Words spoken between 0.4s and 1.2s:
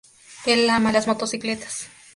Él ama las